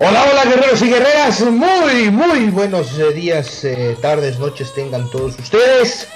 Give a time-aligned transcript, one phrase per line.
[0.00, 5.36] Hola, hola guerreros y guerreras, muy, muy buenos eh, días, eh, tardes, noches tengan todos
[5.36, 6.06] ustedes.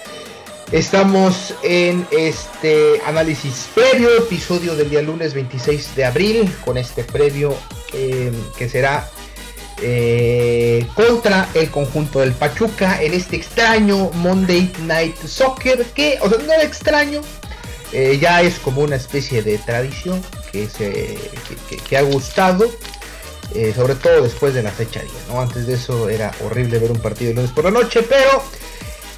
[0.70, 7.56] Estamos en este análisis previo, episodio del día lunes 26 de abril, con este previo
[7.92, 9.10] eh, que será
[10.94, 16.52] contra el conjunto del Pachuca en este extraño Monday Night Soccer, que, o sea, no
[16.52, 17.20] era extraño,
[18.20, 20.22] ya es como una especie de tradición
[20.52, 21.18] que, se,
[21.88, 22.70] que ha gustado.
[23.54, 25.40] Eh, sobre todo después de la fecha 10, ¿no?
[25.40, 28.42] Antes de eso era horrible ver un partido el lunes por la noche, pero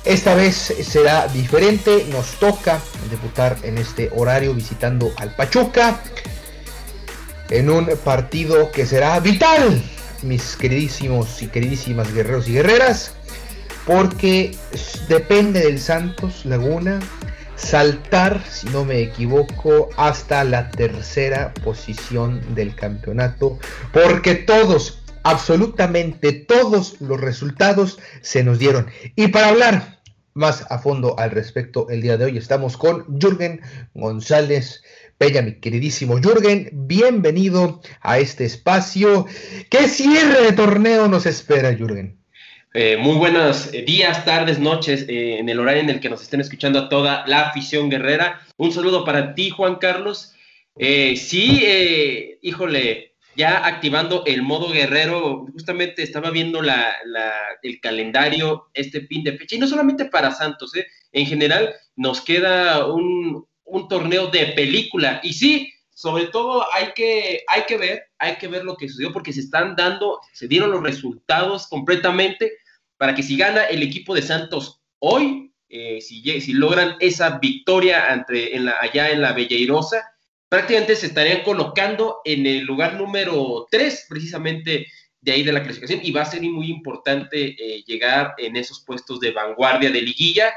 [0.05, 6.01] esta vez será diferente, nos toca debutar en este horario visitando al Pachuca
[7.51, 9.83] en un partido que será vital,
[10.23, 13.13] mis queridísimos y queridísimas guerreros y guerreras,
[13.87, 14.57] porque
[15.09, 17.01] depende del Santos Laguna
[17.57, 23.59] saltar, si no me equivoco, hasta la tercera posición del campeonato,
[23.93, 28.87] porque todos, absolutamente todos los resultados se nos dieron.
[29.17, 30.01] Y para hablar
[30.35, 33.61] más a fondo al respecto el día de hoy, estamos con Jürgen
[33.95, 34.83] González.
[35.17, 39.27] Peña, mi queridísimo Jürgen, bienvenido a este espacio.
[39.71, 42.24] ¿Qué cierre de torneo nos espera, Jürgen?
[42.77, 46.23] Eh, muy buenos eh, días, tardes, noches, eh, en el horario en el que nos
[46.23, 48.41] estén escuchando a toda la afición guerrera.
[48.57, 50.35] Un saludo para ti, Juan Carlos.
[50.77, 56.63] sí, híjole, ya activando el modo guerrero, justamente estaba viendo
[57.63, 60.73] el calendario este fin de fecha, y no solamente para Santos,
[61.13, 65.21] en general nos queda un, un torneo de película.
[65.23, 69.13] Y sí, sobre todo hay que, hay que ver, hay que ver lo que sucedió
[69.13, 72.51] porque se están dando, se dieron los resultados completamente
[72.97, 78.13] para que si gana el equipo de Santos hoy, eh, si, si, logran esa victoria
[78.13, 80.05] entre, en la, allá en la Belleirosa,
[80.49, 84.87] prácticamente se estarían colocando en el lugar número 3, precisamente
[85.21, 88.85] de ahí de la clasificación, y va a ser muy importante eh, llegar en esos
[88.85, 90.53] puestos de vanguardia de liguilla.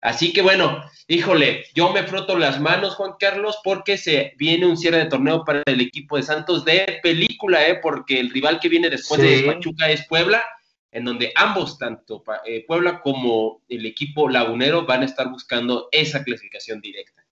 [0.00, 4.76] Así que bueno, híjole, yo me froto las manos, Juan Carlos, porque se viene un
[4.76, 7.80] cierre de torneo para el equipo de Santos de película, ¿eh?
[7.82, 10.44] porque el rival que viene después de Pachuca es Puebla
[10.92, 16.22] en donde ambos, tanto eh, Puebla como el equipo lagunero, van a estar buscando esa
[16.22, 17.24] clasificación directa.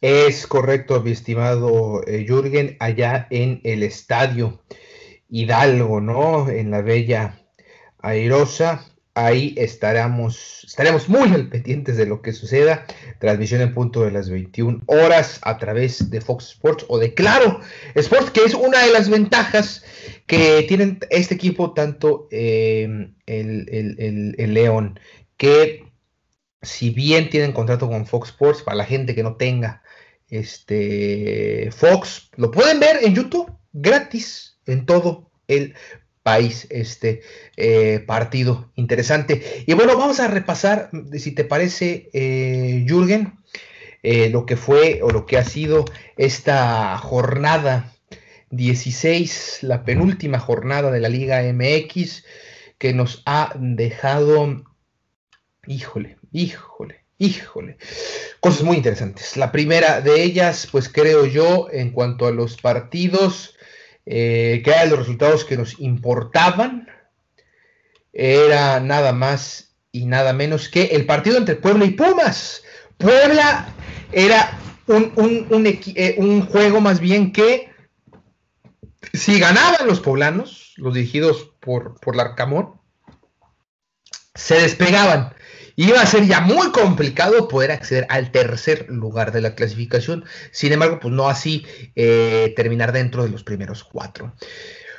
[0.00, 4.62] Es correcto, mi estimado eh, Jürgen, allá en el estadio
[5.28, 6.48] Hidalgo, ¿no?
[6.48, 7.40] En la bella
[7.98, 8.84] Airosa
[9.26, 12.86] ahí estaremos, estaremos muy al pendientes de lo que suceda.
[13.18, 17.60] Transmisión en punto de las 21 horas a través de Fox Sports o de Claro
[17.94, 19.84] Sports, que es una de las ventajas
[20.26, 25.00] que tienen este equipo, tanto em, el, el, León,
[25.36, 25.84] que
[26.62, 29.82] si bien tienen contrato con Fox Sports, para la gente que no tenga
[30.28, 35.74] este Fox, lo pueden ver en YouTube gratis en todo el
[36.28, 37.22] país este
[37.56, 39.64] eh, partido interesante.
[39.66, 43.32] Y bueno, vamos a repasar, si te parece, eh, Jürgen,
[44.02, 45.86] eh, lo que fue o lo que ha sido
[46.18, 47.94] esta jornada
[48.50, 52.26] 16, la penúltima jornada de la Liga MX,
[52.76, 54.66] que nos ha dejado,
[55.66, 57.78] híjole, híjole, híjole,
[58.40, 59.38] cosas muy interesantes.
[59.38, 63.54] La primera de ellas, pues creo yo, en cuanto a los partidos,
[64.10, 66.88] eh, que eran los resultados que nos importaban,
[68.10, 72.62] era nada más y nada menos que el partido entre Puebla y Pumas.
[72.96, 73.68] Puebla
[74.10, 75.12] era un,
[75.66, 77.70] eh, un, juego más bien que
[79.12, 82.80] si ganaban los poblanos, los dirigidos por, por Larcamón,
[84.34, 85.34] se despegaban.
[85.78, 90.24] Iba a ser ya muy complicado poder acceder al tercer lugar de la clasificación.
[90.50, 91.64] Sin embargo, pues no así
[91.94, 94.34] eh, terminar dentro de los primeros cuatro.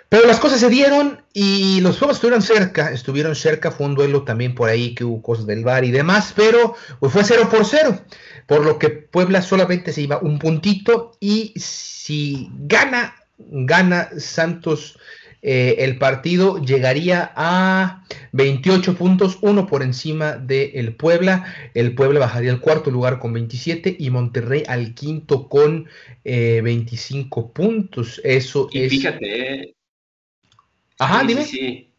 [0.08, 4.24] Pero las cosas se dieron y los juegos estuvieron cerca, estuvieron cerca, fue un duelo
[4.24, 7.66] también por ahí que hubo cosas del bar y demás, pero pues fue 0 por
[7.66, 8.00] 0,
[8.48, 14.98] por lo que Puebla solamente se iba un puntito y si gana, gana Santos
[15.42, 18.04] eh, el partido llegaría a
[18.34, 21.46] 28 puntos, uno por encima del Puebla.
[21.74, 25.88] El Puebla bajaría al cuarto lugar con 27 y Monterrey al quinto con
[26.24, 28.20] 25 eh, puntos.
[28.24, 28.90] Eso y es.
[28.90, 29.76] Fíjate.
[31.00, 31.44] Ajá, dime.
[31.44, 31.90] Sí,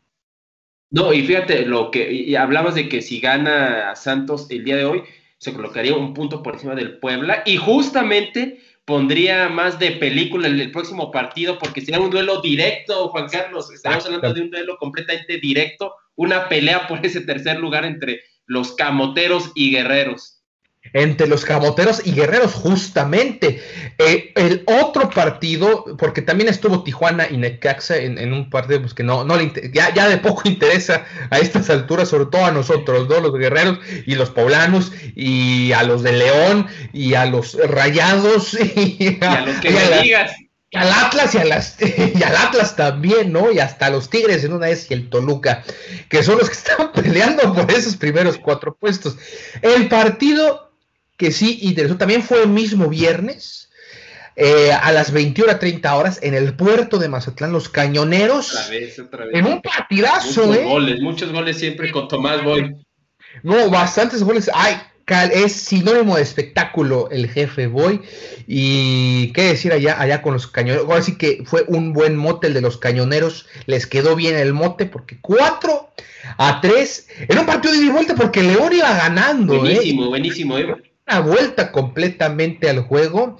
[0.91, 4.85] No, y fíjate, lo que y hablabas de que si gana Santos el día de
[4.85, 5.03] hoy,
[5.39, 7.43] se colocaría un punto por encima del Puebla.
[7.47, 13.09] Y justamente pondría más de película en el próximo partido porque sería un duelo directo,
[13.09, 13.71] Juan Carlos.
[13.73, 18.73] Estamos hablando de un duelo completamente directo, una pelea por ese tercer lugar entre los
[18.73, 20.40] camoteros y guerreros
[20.93, 23.63] entre los camoteros y guerreros, justamente.
[23.99, 29.03] Eh, el otro partido, porque también estuvo Tijuana y Necaxa en, un partido pues, que
[29.03, 33.09] no, no le ya, ya de poco interesa a estas alturas, sobre todo a nosotros,
[33.09, 33.21] ¿no?
[33.21, 39.19] los guerreros y los poblanos, y a los de León, y a los rayados, y
[39.21, 40.33] a, los que me digas.
[40.73, 43.51] Y al Atlas y, a las, y al Atlas también, ¿no?
[43.51, 45.65] Y hasta los Tigres en una vez y el Toluca,
[46.09, 49.17] que son los que están peleando por esos primeros cuatro puestos.
[49.63, 50.70] El partido
[51.21, 51.99] que sí interesó.
[51.99, 53.69] También fue el mismo viernes,
[54.37, 58.55] eh, a las 21 30 horas, en el puerto de Mazatlán, los cañoneros.
[58.55, 59.35] Otra vez, otra vez.
[59.35, 60.65] En un partidazo, muchos ¿eh?
[60.65, 62.75] goles, muchos goles siempre con Tomás Boy.
[63.43, 64.51] No, bastantes goles.
[64.55, 64.77] Ay,
[65.35, 68.01] es sinónimo de espectáculo el jefe Boy.
[68.47, 70.89] Y qué decir allá, allá con los cañoneros.
[70.89, 73.47] Ahora sí que fue un buen mote el de los cañoneros.
[73.67, 75.91] Les quedó bien el mote porque 4
[76.39, 79.57] a 3 era un partido de ida y vuelta porque León iba ganando.
[79.57, 79.59] ¿eh?
[79.59, 80.57] Buenísimo, buenísimo.
[81.19, 81.21] ¿Eh?
[81.21, 83.39] vuelta completamente al juego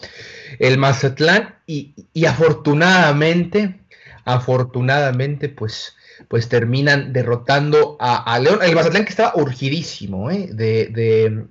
[0.59, 1.95] el Mazatlán y,
[2.27, 3.81] afortunadamente,
[4.25, 5.95] afortunadamente, pues,
[6.29, 8.61] pues terminan derrotando a, León.
[8.63, 10.49] El Mazatlán que estaba urgidísimo ¿eh?
[10.53, 11.45] de, de,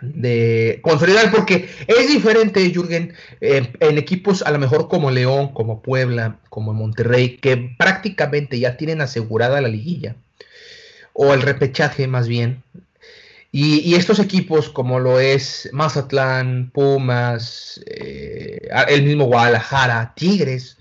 [0.00, 6.38] de, consolidar, porque es diferente, Jürgen, en equipos a lo mejor como León, como Puebla,
[6.48, 10.16] como Monterrey, que prácticamente ya tienen asegurada la liguilla,
[11.12, 12.62] o el repechaje más bien,
[13.56, 20.76] y, estos equipos como lo es Mazatlán, Pumas, eh, el mismo Guadalajara, Tigres,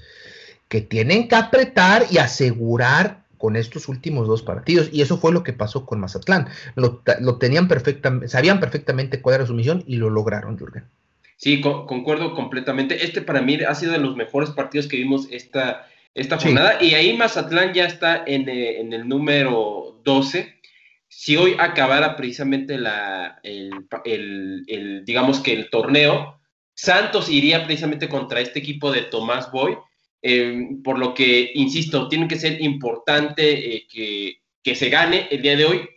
[0.70, 4.90] que tienen que apretar y asegurar con estos últimos dos partidos.
[4.92, 6.48] Y eso fue lo que pasó con Mazatlán.
[6.74, 7.04] Lo,
[7.38, 10.86] tenían perfectamente, sabían perfectamente cuál era su misión y lo lograron, Jürgen.
[11.38, 13.06] Sí, concuerdo completamente.
[13.06, 15.86] Este para mí ha sido de los mejores partidos que vimos esta,
[16.16, 16.82] esta jornada.
[16.82, 20.63] Y ahí Mazatlán ya está en, eh, en el número 12
[21.16, 26.42] si hoy acabara precisamente la, el, digamos que el torneo,
[26.74, 29.78] Santos iría precisamente contra este equipo de Tomás Boy,
[30.22, 35.56] eh, por lo que, insisto, tiene que ser importante eh, que, se gane el día
[35.56, 35.90] de hoy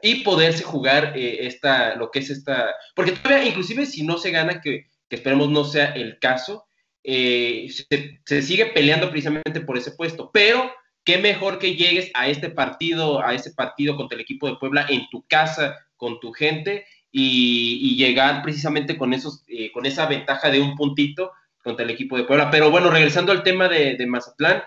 [0.00, 4.30] y poderse jugar eh, esta, lo que es esta, porque todavía, inclusive si no se
[4.30, 6.66] gana, que, esperemos no sea el caso,
[7.04, 10.70] se, se sigue peleando precisamente por ese puesto, pero
[11.06, 14.84] qué mejor que llegues a este partido, a ese partido contra el equipo de Puebla
[14.88, 20.50] en tu casa, con tu gente, y, llegar precisamente con, esos, eh, con esa ventaja
[20.50, 21.32] de un puntito
[21.62, 22.50] contra el equipo de Puebla.
[22.50, 24.64] Pero bueno, regresando al tema de, Mazatlán,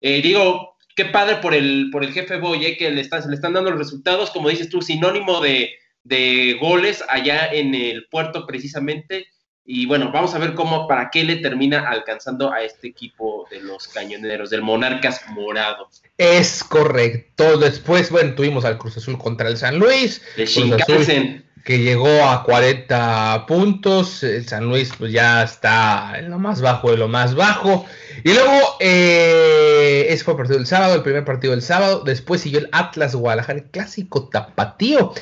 [0.00, 3.52] eh, digo, qué padre por el, por el jefe Boye que le, está, le están
[3.52, 5.70] dando los resultados, como dices tú, sinónimo de,
[6.02, 9.26] de goles allá en el puerto precisamente.
[9.64, 13.60] Y bueno, vamos a ver cómo, para qué le termina alcanzando a este equipo de
[13.60, 15.88] los cañoneros, del Monarcas Morado.
[16.18, 17.58] Es correcto.
[17.58, 20.20] Después, bueno, tuvimos al Cruz Azul contra el San Luis.
[20.36, 20.46] De
[21.64, 24.22] que llegó a 40 puntos.
[24.22, 27.86] El San Luis, pues ya está en lo más bajo de lo más bajo.
[28.24, 32.02] Y luego, eh, ese fue el partido del sábado, el primer partido del sábado.
[32.04, 35.12] Después siguió el Atlas Guadalajara, el clásico tapatío.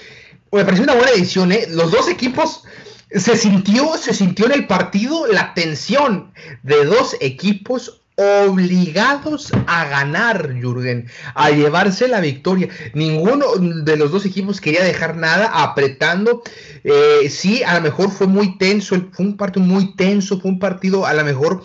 [0.52, 1.66] Me pareció una buena edición, ¿eh?
[1.68, 2.64] Los dos equipos
[3.12, 10.52] se sintió, se sintió en el partido la tensión de dos equipos obligados a ganar,
[10.60, 12.68] Jürgen, a llevarse la victoria.
[12.92, 16.42] Ninguno de los dos equipos quería dejar nada, apretando.
[16.84, 20.58] Eh, sí, a lo mejor fue muy tenso, fue un partido muy tenso, fue un
[20.58, 21.62] partido a lo mejor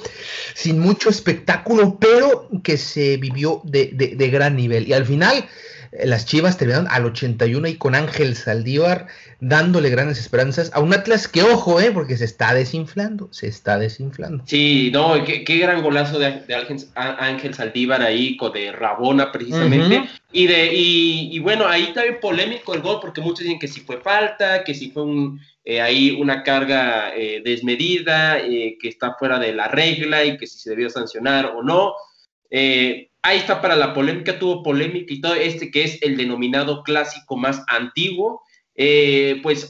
[0.54, 4.88] sin mucho espectáculo, pero que se vivió de, de gran nivel.
[4.88, 5.46] Y al final
[6.04, 9.08] las Chivas terminaron al 81 y con Ángel Saldívar
[9.40, 13.78] dándole grandes esperanzas a un Atlas que, ojo, eh, porque se está desinflando, se está
[13.78, 14.44] desinflando.
[14.48, 16.44] Sí, no, qué, gran golazo de,
[16.96, 20.10] Ángel, Saldívar ahí, con de Rabona precisamente.
[20.32, 24.02] Y de y, bueno, ahí también polémico el gol, porque muchos dicen que si fue
[24.02, 29.40] falta, que si fue un, eh, ahí una carga eh, desmedida, eh, que está fuera
[29.40, 31.94] de la regla y que si se debió sancionar o no.
[33.26, 37.36] Ahí está para la polémica, tuvo polémica y todo este que es el denominado clásico
[37.36, 38.44] más antiguo.
[38.76, 39.68] pues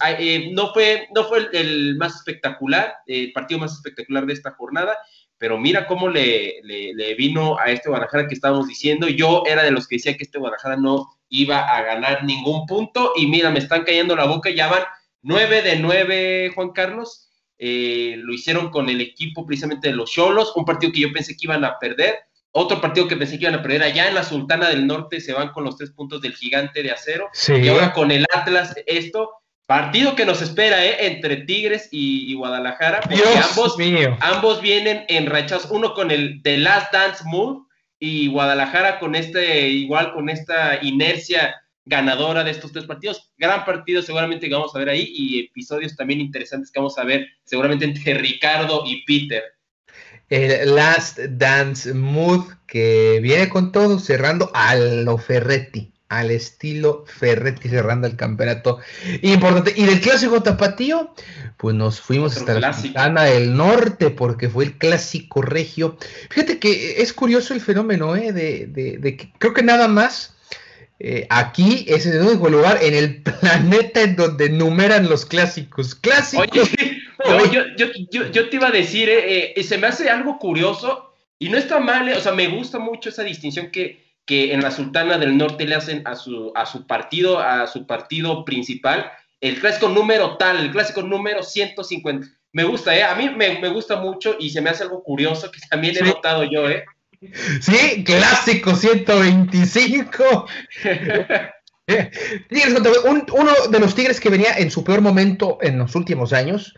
[0.52, 4.98] no fue, no fue el, más espectacular, el partido más espectacular de esta jornada,
[5.38, 9.08] pero mira cómo le, le, vino a este Guadalajara que estábamos diciendo.
[9.08, 13.14] Yo era de los que decía que este Guadalajara no iba a ganar ningún punto
[13.16, 14.84] y mira, me están cayendo la boca, ya van
[15.22, 17.30] 9 de 9, Juan Carlos.
[17.58, 21.38] Eh, lo hicieron con el equipo precisamente de los Cholos, un partido que yo pensé
[21.38, 22.16] que iban a perder.
[22.58, 25.34] Otro partido que pensé que iban a perder allá en la Sultana del Norte se
[25.34, 27.30] van con los tres puntos del gigante de acero.
[27.50, 29.30] Y ahora con el Atlas, esto,
[29.66, 31.06] partido que nos espera ¿eh?
[31.06, 33.76] entre Tigres y, Guadalajara, porque ambos,
[34.22, 37.66] ambos vienen en rechazos, uno con el The Last Dance Move
[38.00, 43.34] y Guadalajara con este, igual con esta inercia ganadora de estos tres partidos.
[43.38, 47.04] Gran partido seguramente que vamos a ver ahí y episodios también interesantes que vamos a
[47.04, 49.44] ver seguramente entre Ricardo y Peter.
[50.30, 57.70] El Last Dance Mood que viene con todo cerrando a lo Ferretti, al estilo Ferretti
[57.70, 58.80] cerrando el campeonato
[59.22, 59.74] importante.
[59.76, 61.14] Y del clásico tapatío,
[61.58, 65.98] pues nos fuimos hasta la Sultana del Norte porque fue el clásico regio.
[66.30, 68.32] Fíjate que es curioso el fenómeno, ¿eh?
[68.32, 70.36] de, de que creo que nada más
[70.98, 75.96] eh, aquí es el único lugar en el planeta en donde numeran los clásicos.
[75.96, 76.48] Clásicos.
[76.50, 77.02] Oye,
[77.78, 81.80] yo, te iba a decir, eh, eh, se me hace algo curioso y no está
[81.80, 85.66] mal, o sea, me gusta mucho esa distinción que, que en la Sultana del Norte
[85.66, 90.58] le hacen a su, a su partido, a su partido principal, el clásico número tal,
[90.60, 92.28] el clásico número 150.
[92.54, 93.04] Me gusta, ¿eh?
[93.04, 96.46] A mí me, gusta mucho y se me hace algo curioso que también he notado
[96.46, 96.86] yo, ¿eh?
[97.62, 100.48] Sí, clásico 125.
[103.34, 106.74] uno de los Tigres que venía en su peor momento en los últimos años,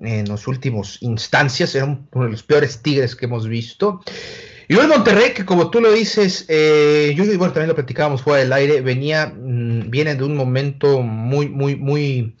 [0.00, 4.00] en los últimos instancias, era uno de los peores Tigres que hemos visto.
[4.68, 8.40] Y hoy Monterrey, que como tú lo dices, eh, yo bueno, también lo platicábamos fuera
[8.40, 12.36] del aire, venía, mm, viene de un momento muy, muy, muy,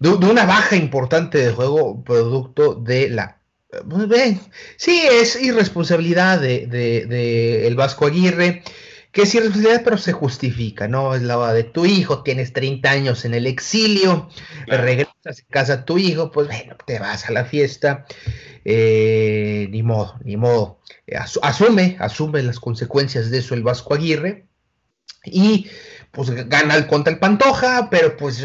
[0.00, 3.42] de una baja importante de juego, producto de la
[3.88, 4.38] pues bien,
[4.76, 8.62] sí, es irresponsabilidad de, de, el Vasco Aguirre,
[9.12, 11.14] que es irresponsabilidad, pero se justifica, ¿no?
[11.14, 14.28] Es la de tu hijo, tienes 30 años en el exilio,
[14.66, 18.06] regresas a casa tu hijo, pues bueno, te vas a la fiesta,
[18.64, 20.80] eh, ni modo, ni modo.
[21.42, 24.46] Asume, asume las consecuencias de eso el Vasco Aguirre,
[25.24, 25.68] y
[26.10, 28.44] pues gana contra el Pantoja, pero pues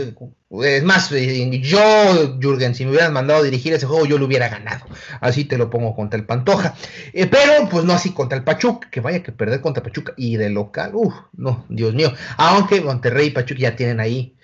[0.63, 4.25] es más, eh, yo, Jürgen, si me hubieran mandado a dirigir ese juego, yo lo
[4.25, 4.85] hubiera ganado.
[5.19, 6.75] Así te lo pongo contra el Pantoja.
[7.11, 10.37] Eh, pero pues no así contra el Pachuca, que vaya que perder contra Pachuca y
[10.37, 12.13] de local, uff, no, Dios mío.
[12.37, 14.37] Aunque Monterrey y Pachuca ya tienen ahí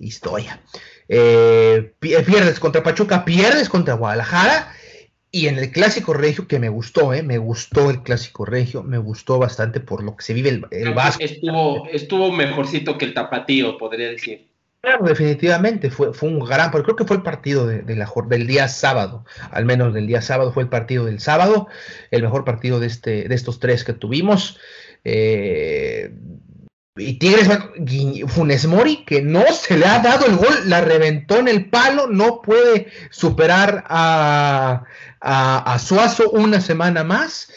[0.00, 0.60] historia.
[1.08, 4.72] Eh, pierdes contra Pachuca, pierdes contra Guadalajara
[5.30, 7.22] y en el clásico regio, que me gustó, ¿eh?
[7.22, 10.94] me gustó el clásico regio, me gustó bastante por lo que se vive el, el
[10.94, 11.22] Vasco.
[11.22, 14.48] Estuvo, estuvo mejorcito que el tapatío, podría decir.
[14.80, 18.46] Claro, definitivamente fue, fue un gran, porque creo que fue el partido de, la, del
[18.46, 21.66] día sábado, al menos del día sábado fue el partido del sábado,
[22.10, 24.58] el mejor partido de, este, de estos tres que tuvimos.
[25.04, 26.12] Eh,
[26.96, 27.48] y Tigres,
[28.28, 32.06] Funes Mori, que no se le ha dado el gol, la reventó en el palo,
[32.06, 34.84] no puede superar a,
[35.20, 37.52] a, Suazo una semana más.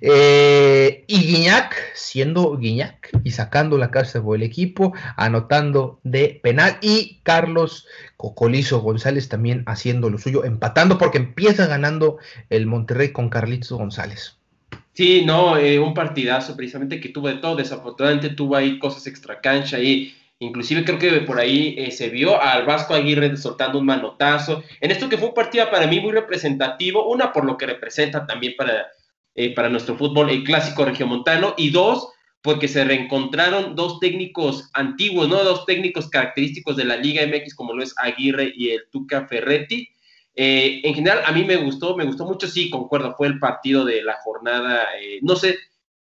[0.00, 6.78] Eh, y Guiñac, siendo Guiñac y sacando la casa por el equipo, anotando de penal.
[6.80, 12.18] Y Carlos Cocolizo González también haciendo lo suyo, empatando porque empieza ganando
[12.50, 14.39] el Monterrey con Carlitos González.
[15.00, 17.56] Sí, no, eh, un partidazo precisamente que tuvo de todo.
[17.56, 22.38] Desafortunadamente tuvo ahí cosas extra cancha y inclusive creo que por ahí eh, se vio
[22.38, 24.62] al Vasco Aguirre soltando un manotazo.
[24.78, 28.26] En esto que fue un partido para mí muy representativo, una por lo que representa
[28.26, 28.88] también para,
[29.34, 32.10] eh, para nuestro fútbol el clásico regiomontano y dos
[32.42, 35.42] porque se reencontraron dos técnicos antiguos, ¿no?
[35.42, 39.88] Dos técnicos característicos de la Liga MX como lo es Aguirre y el Tuca Ferretti
[40.34, 43.84] eh, en general, a mí me gustó, me gustó mucho, sí, concuerdo, fue el partido
[43.84, 45.56] de la jornada, eh, no sé,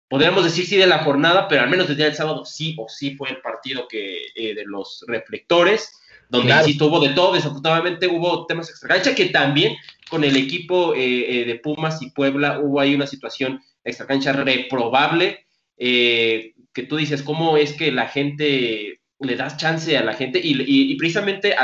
[0.09, 3.17] podríamos decir sí de la jornada, pero al menos desde el sábado sí o sí
[3.17, 5.93] fue el partido que eh, de los reflectores,
[6.29, 9.77] donde sí tuvo de todo, desafortunadamente hubo temas extra que también
[10.11, 15.47] con el equipo de Pumas y Puebla hubo ahí una situación extra cancha reprobable,
[15.79, 20.41] que que tú dices, cómo es que la gente, le das chance a la gente
[20.41, 21.57] y, precisamente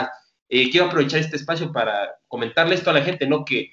[0.48, 3.44] eh, quiero aprovechar este espacio para comentarle esto a la gente, ¿no?
[3.44, 3.70] Que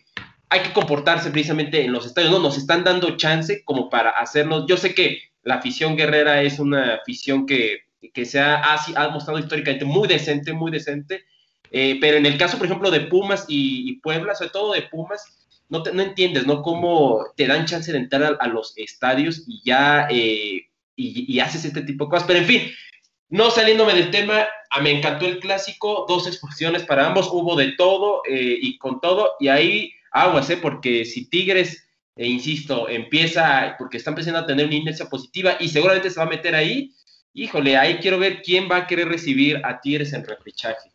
[0.50, 2.40] hay que comportarse precisamente en los estadios, ¿no?
[2.40, 4.68] Nos están dando chance como para hacerlo.
[4.68, 7.84] Yo sé que la afición guerrera es una afición que,
[8.26, 11.24] se ha, ha, mostrado históricamente muy decente, muy decente,
[11.72, 15.24] eh, pero en el caso, por ejemplo, de Pumas y, Puebla, sobre todo de Pumas,
[15.70, 16.62] no, no, entiendes, ¿no?
[16.62, 21.82] Cómo te dan chance de entrar a, los estadios y ya, eh, y, haces este
[21.82, 22.62] tipo de cosas, pero en fin,
[23.32, 27.72] no saliéndome del tema, ah, me encantó el clásico, dos expulsiones para ambos, hubo de
[27.72, 30.58] todo eh, y con todo, y ahí aguas, ¿eh?
[30.58, 35.70] Porque si Tigres e insisto, empieza, porque está empezando a tener una inercia positiva y
[35.70, 36.94] seguramente se va a meter ahí.
[37.34, 40.92] Híjole, ahí quiero ver quién va a querer recibir a Tigres en repechaje.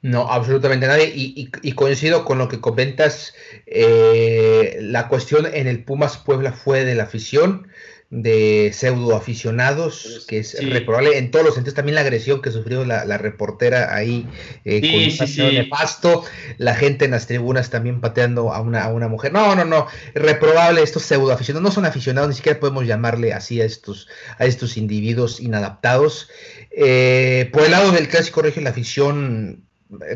[0.00, 1.12] No, absolutamente nadie.
[1.14, 3.34] Y, coincido con lo que comentas.
[3.66, 7.68] Eh, la cuestión en el Pumas Puebla fue de la afición
[8.16, 11.74] de pseudo aficionados, que es reprobable en todos los sentidos.
[11.74, 14.28] También la agresión que sufrió la, reportera ahí
[14.64, 16.22] eh, con sí, pasto,
[16.56, 19.32] la gente en las tribunas también pateando a una, a una mujer.
[19.32, 23.60] No, no, no, reprobable estos pseudo aficionados, no son aficionados, ni siquiera podemos llamarle así
[23.60, 24.06] a estos,
[24.38, 26.28] a estos individuos inadaptados.
[26.70, 29.64] Eh, por el lado del clásico regio, la afición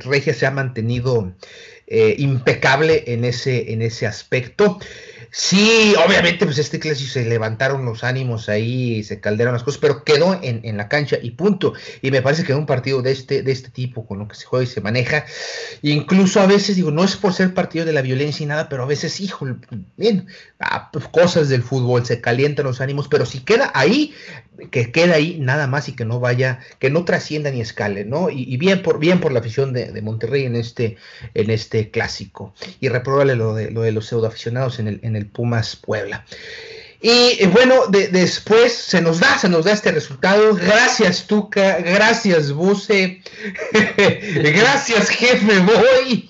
[0.04, 1.32] regia se ha mantenido
[1.88, 4.78] eh, impecable en ese, en ese aspecto.
[5.30, 10.04] Sí, obviamente, pues este clásico se levantaron los ánimos ahí, se caldearon las cosas, pero
[10.04, 11.74] quedó en, la cancha y punto.
[12.02, 14.46] Y me parece que un partido de este, de este tipo, con lo que se
[14.46, 15.24] juega y se maneja,
[15.82, 18.82] incluso a veces, digo, no es por ser partido de la violencia y nada, pero
[18.82, 19.46] a veces, hijo,
[19.96, 20.26] bien,
[20.60, 24.14] ah, pues, cosas del fútbol, se calientan los ánimos, pero si queda ahí,
[24.70, 28.28] que queda ahí nada más y que no vaya, que no trascienda ni escale, ¿no?
[28.30, 30.96] Y, bien por bien por la afición de, Monterrey en este,
[31.34, 32.54] en este clásico.
[32.80, 36.24] Y reprobable lo de, lo de los pseudoaficionados en el, en el Pumas Puebla.
[37.00, 40.54] Y bueno, después se nos da, se nos da este resultado.
[40.54, 41.78] Gracias, Tuca.
[41.78, 43.22] Gracias, Buse.
[44.34, 46.28] gracias, jefe Boy.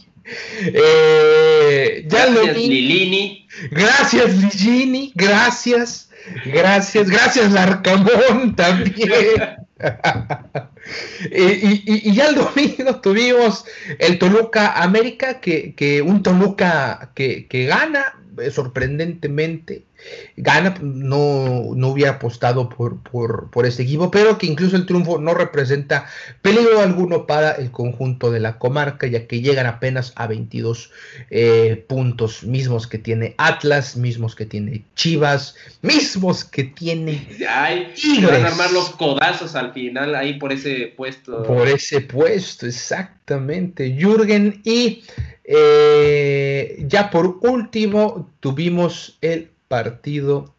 [0.61, 3.49] Eh, ya gracias, Lilini.
[3.70, 5.12] Gracias, Lilini.
[5.14, 6.08] Gracias.
[6.44, 9.56] Gracias, gracias Larcamón también.
[11.30, 13.64] y, ya el domingo tuvimos
[13.99, 19.88] el Toluca América, que, que un Toluca que, que gana eh, sorprendentemente
[20.37, 25.19] gana, no, no hubiera apostado por, por, por, este equipo, pero que incluso el triunfo
[25.19, 26.06] no representa
[26.43, 30.91] peligro alguno para el conjunto de la comarca, ya que llegan apenas a 22
[31.30, 38.45] eh, puntos, mismos que tiene Atlas, mismos que tiene Chivas, mismos que tiene Ay, Van
[38.45, 41.43] a armar los codazos al final ahí por ese puesto.
[41.43, 43.97] Por ese puesto, exactamente.
[43.99, 45.02] Jürgen y
[45.45, 50.54] eh, ya por último tuvimos el partido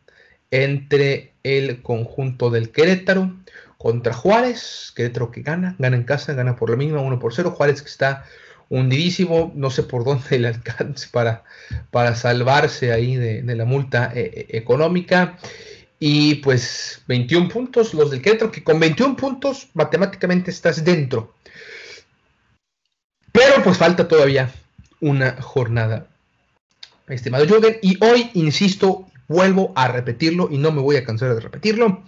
[0.52, 3.36] entre el conjunto del Querétaro
[3.78, 4.94] contra Juárez.
[4.96, 7.52] Querétaro que gana, gana en casa, gana por la misma, 1 por 0.
[7.52, 8.26] Juárez que está
[8.70, 11.44] hundidísimo, no sé por dónde le alcance para,
[11.92, 15.38] para salvarse ahí de, la multa eh, eh, económica.
[16.02, 21.34] Y pues 21 puntos, los del Querétaro, que con 21 puntos matemáticamente estás dentro.
[23.32, 24.50] Pero pues falta todavía
[25.02, 26.08] una jornada
[27.16, 27.78] estimado Jürgen.
[27.82, 32.04] Y hoy, insisto, vuelvo a repetirlo y no me voy a cansar de repetirlo.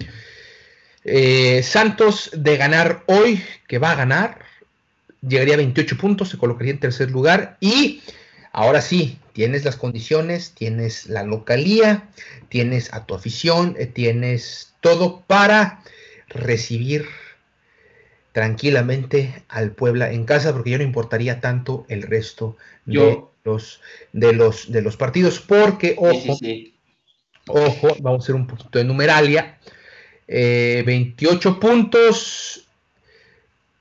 [1.04, 4.40] Eh, Santos de ganar hoy, que va a ganar,
[5.28, 8.02] llegaría a 28 puntos, se colocaría en tercer lugar y
[8.52, 12.10] ahora sí, tienes las condiciones, tienes la localía,
[12.50, 15.82] tienes a tu afición, eh, tienes todo para
[16.28, 17.06] recibir
[18.32, 23.82] tranquilamente al Puebla en casa, porque yo no importaría tanto el resto de los,
[24.14, 26.38] de los, de los partidos, porque, ojo,
[27.48, 29.58] ojo, vamos a hacer un poquito de numeralia.
[30.28, 32.66] 28 eh, puntos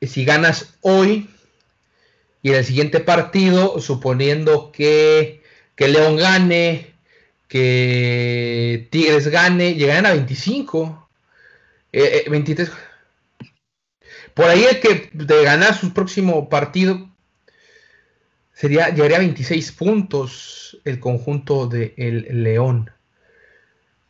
[0.00, 1.28] si ganas hoy
[2.42, 5.42] y en el siguiente partido, suponiendo que,
[5.74, 6.94] que León gane,
[7.48, 11.08] que Tigres gane, llegarán a 25.
[11.92, 12.68] 23.
[12.68, 13.46] Eh, eh,
[14.32, 17.09] Por ahí el que de ganar su próximo partido
[18.60, 22.90] sería, llegaría a 26 puntos el conjunto de el León.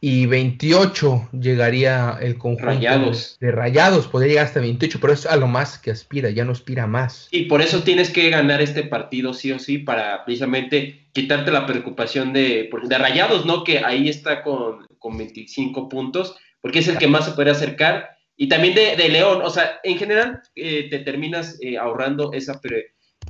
[0.02, 5.46] Y 28 llegaría el conjunto de Rayados, podría llegar hasta 28, pero es a lo
[5.46, 7.28] más que aspira, ya no aspira más.
[7.30, 11.66] Y por eso tienes que ganar este partido sí o sí, para precisamente quitarte la
[11.66, 13.62] preocupación de, de Rayados, ¿no?
[13.62, 18.16] Que ahí está con, con 25 puntos, porque es el que más se puede acercar.
[18.38, 22.58] Y también de, de León, o sea, en general eh, te terminas eh, ahorrando esa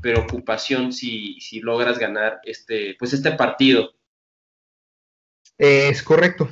[0.01, 3.95] preocupación si, si logras ganar este, pues este partido.
[5.59, 6.49] Es correcto.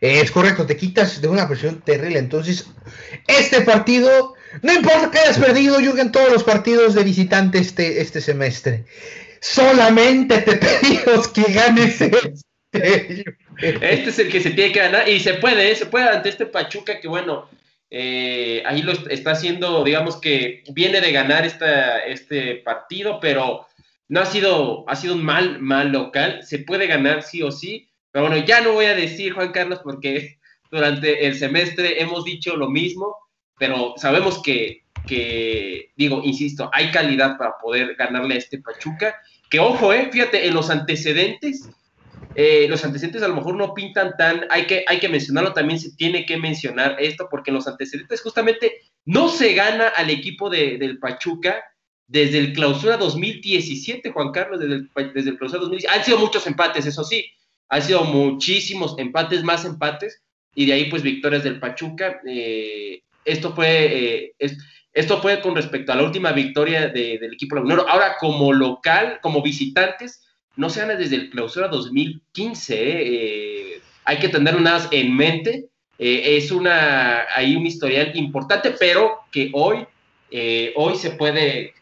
[0.00, 2.18] Es correcto, te quitas de una presión terrible.
[2.18, 2.66] Entonces,
[3.26, 8.20] este partido, no importa que hayas perdido, Jürgen, todos los partidos de visitante este, este
[8.22, 8.86] semestre.
[9.40, 13.24] Solamente te pedimos que ganes este.
[13.62, 15.74] Este es el que se tiene que ganar y se puede, ¿eh?
[15.74, 17.50] se puede ante este Pachuca que bueno,
[17.90, 23.66] eh, ahí lo está haciendo, digamos que viene de ganar esta, este partido, pero
[24.08, 27.88] no ha sido, ha sido un mal, mal local, se puede ganar sí o sí,
[28.12, 30.38] pero bueno, ya no voy a decir, Juan Carlos, porque
[30.70, 33.16] durante el semestre hemos dicho lo mismo,
[33.58, 39.16] pero sabemos que, que digo, insisto, hay calidad para poder ganarle a este Pachuca,
[39.50, 41.68] que ojo, eh, fíjate, en los antecedentes,
[42.34, 45.80] eh, los antecedentes a lo mejor no pintan tan, hay que, hay que mencionarlo también,
[45.80, 48.72] se tiene que mencionar esto, porque los antecedentes justamente
[49.04, 51.62] no se gana al equipo de, del Pachuca
[52.06, 55.98] desde el clausura 2017, Juan Carlos, desde el, desde el clausura 2017.
[55.98, 57.24] Han sido muchos empates, eso sí,
[57.68, 60.22] han sido muchísimos empates, más empates,
[60.54, 62.20] y de ahí pues victorias del Pachuca.
[62.26, 64.32] Eh, esto fue...
[64.38, 64.56] Eh,
[64.92, 67.88] esto fue con respecto a la última victoria del equipo lagunero.
[67.88, 70.29] Ahora, como local, como visitantes,
[70.60, 72.74] no se gana desde el clausura 2015.
[72.74, 73.02] ¿eh?
[73.06, 75.68] Eh, hay que tenerlo nada en mente.
[75.98, 79.86] Eh, es una, hay un historial importante, pero que hoy,
[80.76, 81.72] hoy se puede,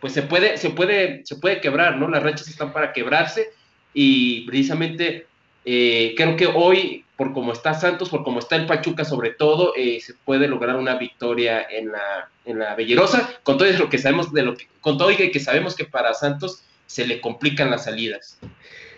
[0.00, 2.08] pues se puede, se puede, se puede quebrar, ¿no?
[2.08, 3.50] Las rachas están para quebrarse
[3.92, 5.26] y precisamente
[5.64, 10.14] creo que hoy, por cómo está Santos, por cómo está el Pachuca sobre todo, se
[10.24, 14.42] puede lograr una victoria en la, en la Bellerosa, con todo lo que sabemos de
[14.42, 18.36] lo que, con todo y que sabemos que para Santos se le complican las salidas.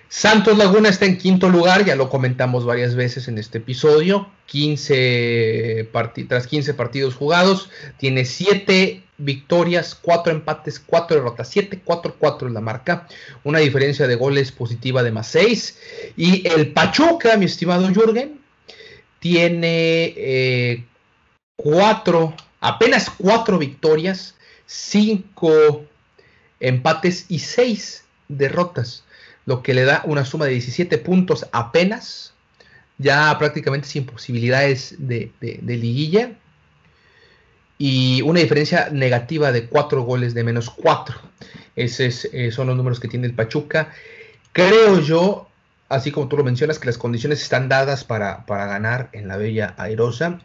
[0.08, 5.90] Santos Laguna está en quinto lugar, ya lo comentamos varias veces en este episodio, 15
[6.28, 13.06] tras 15 partidos jugados, tiene 7 victorias, 4 empates, 4 derrotas, 7-4-4 es la marca,
[13.44, 15.78] una diferencia de goles positiva de más 6.
[16.16, 18.40] Y el Pachuca, mi estimado Jürgen,
[19.20, 20.84] tiene
[21.56, 24.34] 4, eh, apenas 4 victorias,
[24.66, 25.84] 5
[26.64, 29.04] empates y 6 derrotas,
[29.46, 32.32] lo que le da una suma de 17 puntos apenas,
[32.98, 36.32] ya prácticamente sin posibilidades de, liguilla,
[37.76, 41.16] y una diferencia negativa de 4 goles de menos 4.
[41.76, 43.92] Esos eh, son los números que tiene el Pachuca.
[44.52, 45.48] Creo yo,
[45.88, 49.74] así como tú lo mencionas, que las condiciones están dadas para, ganar en la Bella
[49.76, 50.40] Airosa.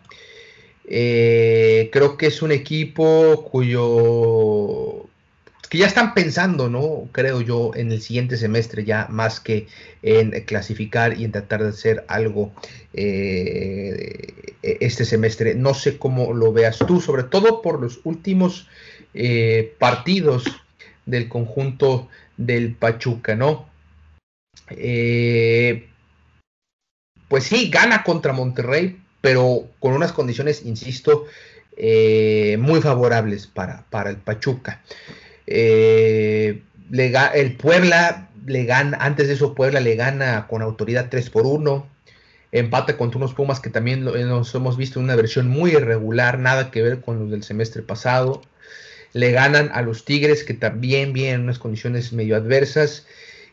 [0.86, 5.09] Eh, creo que es un equipo cuyo
[5.70, 7.08] que ya están pensando, ¿no?
[7.12, 9.68] Creo yo, en el siguiente semestre ya más que
[10.02, 12.52] en clasificar y en tratar de hacer algo
[12.94, 15.54] eh, este semestre.
[15.54, 18.68] No sé cómo lo veas tú, sobre todo por los últimos
[19.14, 20.46] eh, partidos
[21.06, 23.70] del conjunto del Pachuca, ¿no?
[24.72, 25.88] Eh,
[27.28, 31.28] pues sí, gana contra Monterrey, pero con unas condiciones, insisto,
[31.78, 34.82] muy favorables para, para el Pachuca.
[35.52, 41.46] Eh, el Puebla le gana, antes de eso Puebla le gana con autoridad 3 por
[41.46, 41.88] 1.
[42.52, 46.72] Empata contra unos Pumas que también nos hemos visto en una versión muy irregular, nada
[46.72, 48.42] que ver con los del semestre pasado.
[49.14, 53.06] Le ganan a los Tigres que también vienen en unas condiciones medio adversas.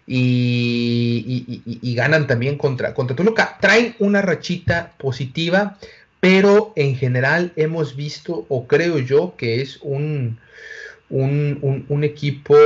[0.06, 3.58] Y, ganan también contra, contra Toluca.
[3.60, 5.78] Traen una rachita positiva,
[6.20, 10.38] pero en general hemos visto, o creo yo, que es un,
[11.10, 12.56] un, equipo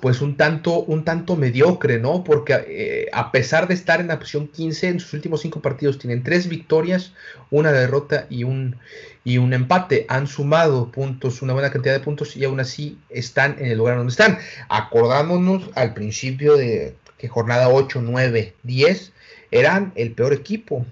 [0.00, 2.22] pues un tanto, un tanto mediocre, ¿no?
[2.22, 5.98] Porque eh, a pesar de estar en la posición 15, en sus últimos cinco partidos
[5.98, 7.12] tienen tres victorias,
[7.50, 8.76] una derrota y un,
[9.24, 10.04] y un empate.
[10.08, 13.96] Han sumado puntos, una buena cantidad de puntos y aún así están en el lugar
[13.96, 14.38] donde están.
[14.68, 19.12] Acordámonos al principio de que jornada 8, 9, 10
[19.50, 20.84] eran el peor equipo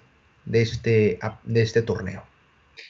[0.47, 2.23] de este, de este torneo.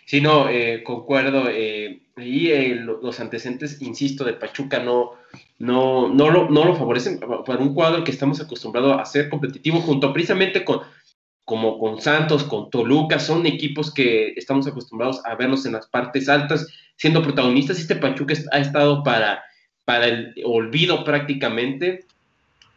[0.06, 1.48] Sí, no, eh, concuerdo.
[1.48, 5.12] Eh, y eh, los antecedentes, insisto, de Pachuca no,
[5.58, 9.80] no, no, lo, no lo favorecen para un cuadro que estamos acostumbrados a ser competitivo,
[9.80, 10.80] junto precisamente con,
[11.44, 16.28] como con Santos, con Toluca, son equipos que estamos acostumbrados a verlos en las partes
[16.28, 17.78] altas, siendo protagonistas.
[17.78, 19.42] Este Pachuca ha estado para,
[19.84, 22.06] para el olvido prácticamente.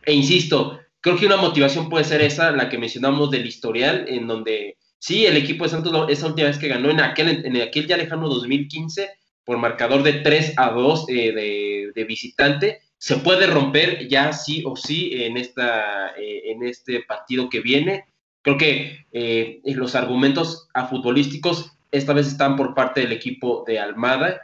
[0.04, 4.28] E insisto, creo que una motivación puede ser esa, la que mencionamos del historial, en
[4.28, 7.88] donde Sí, el equipo de Santos, esa última vez que ganó en aquel, en aquel
[7.88, 9.10] ya lejano 2015,
[9.46, 14.76] por marcador de 3 a 2 eh, de, visitante, se puede romper ya sí o
[14.76, 18.06] sí en, esta, eh, en este partido que viene.
[18.42, 23.80] Creo que eh, los argumentos a futbolísticos esta vez están por parte del equipo de
[23.80, 24.42] Almada,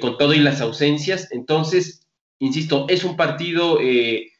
[0.00, 1.28] con todo y las ausencias.
[1.32, 2.06] Entonces,
[2.38, 4.30] insisto, es un partido que,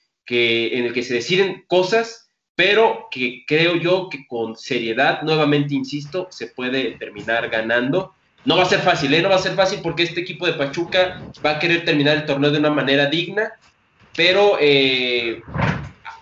[0.78, 2.23] en el que se deciden cosas
[2.56, 8.14] pero que creo yo que con seriedad, nuevamente insisto, se puede terminar ganando.
[8.44, 9.22] No va a ser fácil, ¿eh?
[9.22, 12.26] no va a ser fácil porque este equipo de Pachuca va a querer terminar el
[12.26, 13.54] torneo de una manera digna,
[14.14, 15.42] pero eh,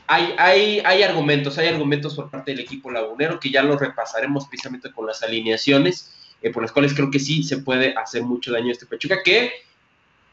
[0.07, 4.47] hay, hay, hay, argumentos, hay argumentos por parte del equipo lagunero que ya lo repasaremos
[4.47, 8.53] precisamente con las alineaciones, eh, por las cuales creo que sí se puede hacer mucho
[8.53, 9.53] daño a este Pachuca, que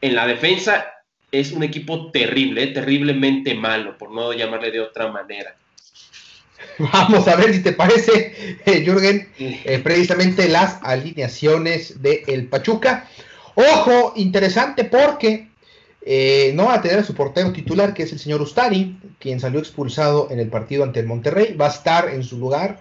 [0.00, 0.86] en la defensa
[1.32, 5.54] es un equipo terrible, terriblemente malo, por no llamarle de otra manera.
[6.78, 13.08] Vamos a ver si te parece, eh, Jürgen, eh, precisamente las alineaciones de el Pachuca.
[13.54, 15.48] Ojo, interesante porque
[16.02, 19.40] eh, no va a tener a su portero titular, que es el señor Ustari, quien
[19.40, 21.54] salió expulsado en el partido ante el Monterrey.
[21.54, 22.80] Va a estar en su lugar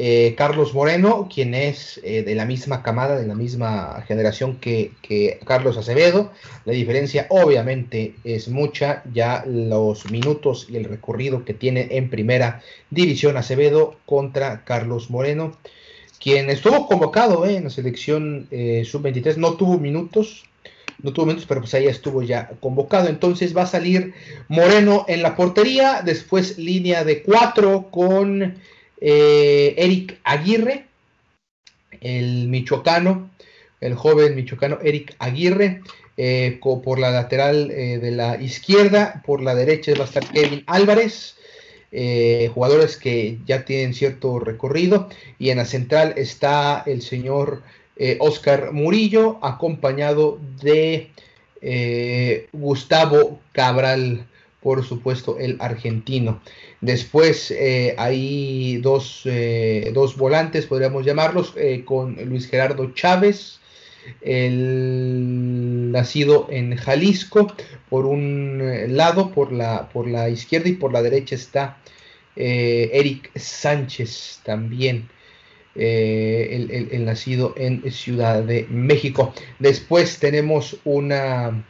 [0.00, 4.92] eh, Carlos Moreno, quien es eh, de la misma camada, de la misma generación que,
[5.44, 6.30] Carlos Acevedo.
[6.64, 12.62] La diferencia obviamente es mucha, ya los minutos y el recorrido que tiene en primera
[12.90, 15.56] división Acevedo contra Carlos Moreno,
[16.22, 20.44] quien estuvo convocado eh, en la selección sub-23, no tuvo minutos,
[21.02, 23.08] no tuvo minutos, pero pues ahí estuvo ya convocado.
[23.08, 24.14] Entonces va a salir
[24.46, 28.54] Moreno en la portería, después línea de cuatro con
[29.00, 30.86] eh, Eric Aguirre,
[32.00, 33.30] el michoacano,
[33.80, 35.82] el joven michoacano Eric Aguirre,
[36.16, 40.64] eh, por la lateral eh, de la izquierda, por la derecha va a estar Kevin
[40.66, 41.36] Álvarez,
[42.52, 45.08] jugadores que ya tienen cierto recorrido,
[45.38, 47.62] y en la central está el señor
[48.18, 51.10] Oscar Murillo, acompañado de
[52.52, 54.27] Gustavo Cabral
[54.62, 56.40] por supuesto el argentino.
[56.80, 63.60] Después eh, hay dos, eh, dos, volantes, podríamos llamarlos, eh, con Luis Gerardo Chávez,
[64.22, 67.52] el nacido en Jalisco,
[67.88, 71.78] por un lado, por la, por la izquierda y por la derecha está
[72.36, 75.08] Eric Sánchez también.
[75.74, 79.32] El, el nacido en Ciudad de México.
[79.60, 81.64] Después tenemos una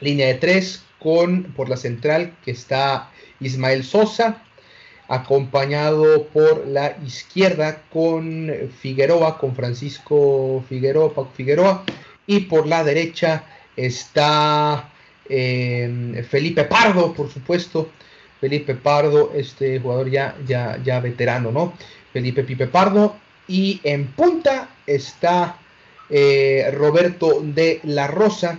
[0.00, 4.42] línea de tres con por la central que está Ismael Sosa,
[5.08, 11.84] acompañado por la izquierda con Figueroa, con Francisco Figueroa, Paco Figueroa,
[12.26, 13.44] y por la derecha
[13.76, 14.90] está
[15.28, 17.90] em, Felipe Pardo, por supuesto,
[18.40, 21.72] Felipe Pardo, este jugador ya, ya, ya veterano, ¿no?
[22.12, 23.16] Felipe Pipe Pardo,
[23.48, 25.58] y en punta está
[26.10, 28.58] eh, Roberto de la Rosa,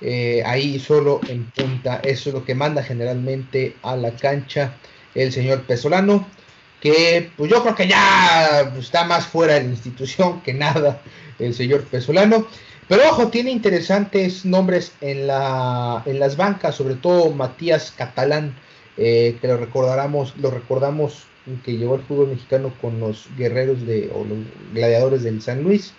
[0.00, 2.00] eh, ahí solo en punta.
[2.02, 4.74] Eso es lo que manda generalmente a la cancha
[5.14, 6.26] el señor Pesolano,
[6.80, 11.02] que pues yo creo que ya está más fuera de la institución que nada
[11.38, 12.46] el señor Pesolano.
[12.88, 18.56] Pero ojo, tiene interesantes nombres en, la, en las bancas, sobre todo Matías Catalán,
[18.96, 21.26] eh, que lo recordaremos, lo recordamos
[21.64, 24.38] que llegó al fútbol mexicano con los guerreros de, o los
[24.74, 25.92] gladiadores del San Luis.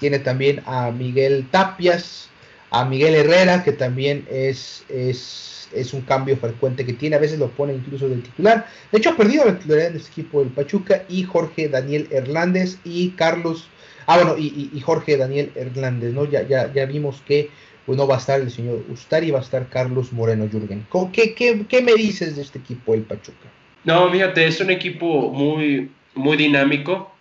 [0.00, 2.28] Tiene también a Miguel Tapias,
[2.72, 7.38] a Miguel Herrera, que también es, es, es, un cambio frecuente que tiene, a veces
[7.38, 8.66] lo pone incluso del titular.
[8.90, 12.78] De hecho, ha perdido la titularidad en este equipo del Pachuca y Jorge Daniel Hernández
[12.82, 13.68] y Carlos,
[14.06, 16.24] ah, bueno, y, Jorge Daniel Hernández, ¿no?
[16.24, 17.50] Ya, ya, ya vimos que
[17.84, 20.86] pues, no va a estar el señor Ustari, va a estar Carlos Moreno Jürgen.
[21.12, 23.50] ¿Qué, qué, qué me dices de este equipo del Pachuca?
[23.84, 27.11] No, fíjate, es un equipo muy, muy dinámico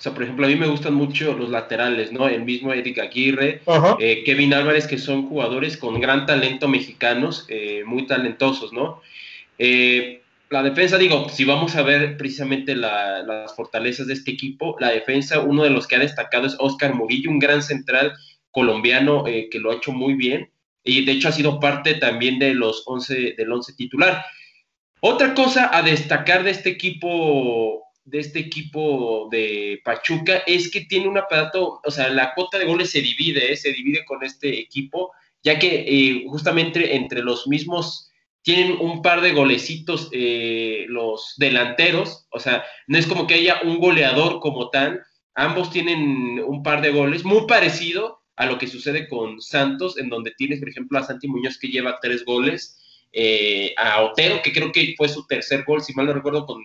[0.00, 2.26] o sea, por ejemplo, a mí me gustan mucho los laterales, ¿no?
[2.26, 3.60] El mismo Eric Aguirre,
[3.98, 9.02] eh, Kevin Álvarez, que son jugadores con gran talento mexicanos, eh, muy talentosos, ¿no?
[9.58, 14.88] Eh, la defensa, digo, si vamos a ver precisamente las fortalezas de este equipo, la
[14.88, 18.14] defensa, uno de los que ha destacado es Oscar Murillo, un gran central
[18.50, 20.50] colombiano que lo ha hecho muy bien
[20.82, 24.24] y de hecho ha sido parte también de los 11, del 11 titular.
[25.00, 31.08] Otra cosa a destacar de este equipo de este equipo de Pachuca es que tiene
[31.08, 33.56] un aparato, o sea, la cuota de goles se divide, ¿eh?
[33.56, 38.10] se divide con este equipo, ya que eh, justamente entre los mismos
[38.42, 43.60] tienen un par de golecitos eh, los delanteros, o sea, no es como que haya
[43.62, 45.02] un goleador como tal,
[45.34, 50.08] ambos tienen un par de goles, muy parecido a lo que sucede con Santos, en
[50.08, 52.78] donde tienes, por ejemplo, a Santi Muñoz que lleva tres goles,
[53.76, 56.62] a Otero, que creo que fue su tercer gol, si mal no recuerdo, con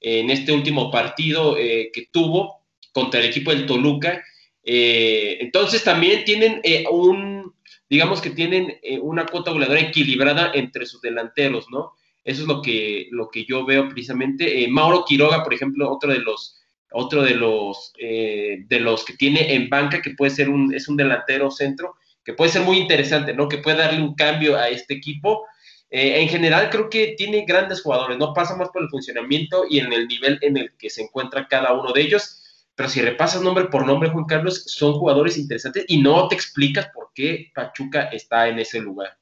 [0.00, 4.22] en este último partido eh, que tuvo contra el equipo del Toluca.
[4.62, 7.54] Eh, entonces también tienen eh, un,
[7.88, 11.92] digamos que tienen una cuota goleadora equilibrada entre sus delanteros, ¿no?
[12.24, 14.68] Eso es lo que, lo que yo veo precisamente.
[14.68, 16.60] Mauro Quiroga, por ejemplo, otro de los,
[16.92, 20.96] otro de los, de los que tiene en banca, que puede ser un, es un
[20.98, 23.48] delantero centro, que puede ser muy interesante, ¿no?
[23.48, 25.46] Que puede darle un cambio a este equipo.
[25.90, 29.78] Eh, en general creo que tiene grandes jugadores, no pasa más por el funcionamiento y
[29.78, 32.42] en el nivel en el que se encuentra cada uno de ellos.
[32.74, 36.88] Pero si repasas nombre por nombre, Juan Carlos, son jugadores interesantes y no te explicas
[36.94, 39.18] por qué Pachuca está en ese lugar.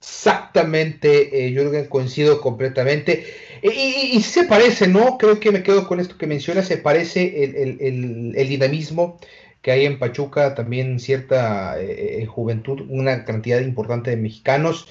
[0.00, 3.24] Exactamente, eh, Jürgen, coincido completamente.
[3.62, 5.16] Y, se parece, ¿no?
[5.16, 9.20] Creo que me quedo con esto que mencionas, se parece el, dinamismo
[9.60, 14.88] que hay en Pachuca, también cierta eh, juventud, una cantidad importante de mexicanos.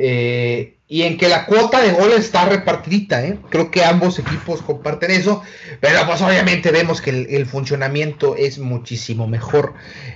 [0.00, 3.36] Eh, y en que la cuota de goles está repartidita, ¿eh?
[3.50, 5.42] creo que ambos equipos comparten eso,
[5.80, 9.74] pero pues obviamente vemos que el, funcionamiento es muchísimo mejor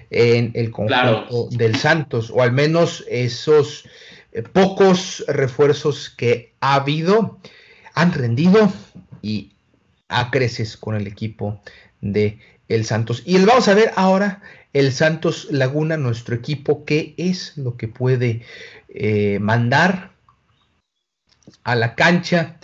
[0.09, 3.85] en el conjunto del Santos, o al menos esos
[4.31, 7.41] eh, pocos refuerzos que ha habido
[7.95, 8.73] han rendido
[9.21, 9.51] y
[10.09, 11.61] a creces con el equipo
[12.01, 13.25] de el Santos.
[13.27, 14.43] Y vamos a ver ahora
[14.73, 18.43] el Santos Laguna, nuestro equipo, qué es lo que puede
[18.95, 20.13] eh, mandar
[21.65, 22.59] a la cancha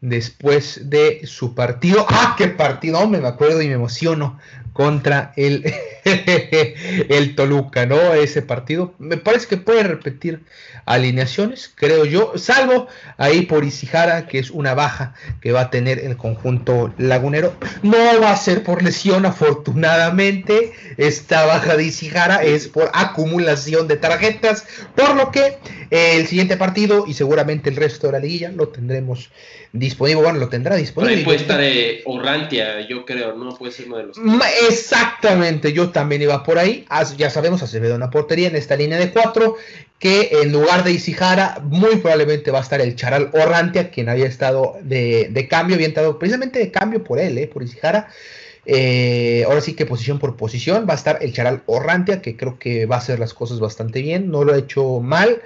[0.00, 2.06] después de su partido.
[2.08, 3.06] ¡Ah, qué partido!
[3.08, 4.38] me acuerdo y me emociono
[4.72, 5.64] contra el,
[7.08, 8.14] el Toluca, ¿no?
[8.14, 8.94] Ese partido.
[8.98, 10.40] Me parece que puede repetir
[10.86, 15.98] alineaciones, creo yo, salvo ahí por Isijara, que es una baja que va a tener
[15.98, 17.54] el conjunto lagunero.
[17.82, 20.72] No va a ser por lesión, afortunadamente.
[20.96, 25.58] Esta baja de Isijara es por acumulación de tarjetas, por lo que
[25.90, 29.30] el siguiente partido y seguramente el resto de la liguilla lo tendremos
[29.72, 30.22] disponible.
[30.22, 31.24] Bueno, lo tendrá disponible.
[31.24, 33.56] puede estar de Orrantia, yo creo, ¿no?
[33.56, 34.18] Puede ser uno de los.
[34.68, 36.84] Exactamente, yo también iba por ahí.
[37.16, 39.56] Ya sabemos, Acevedo una portería en esta línea de cuatro
[39.98, 44.26] que en lugar de Isijara, muy probablemente va a estar el Charal Orrantia, quien había
[44.26, 48.08] estado de, de cambio, había estado precisamente de cambio por él, eh, por Isijara.
[48.66, 52.58] Eh, ahora sí que posición por posición va a estar el Charal Orrantia, que creo
[52.58, 55.42] que va a hacer las cosas bastante bien, no lo ha hecho mal